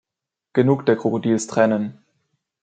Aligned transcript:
Genug 0.53 0.87
der 0.87 0.95
Krokodilstränen! 0.95 2.03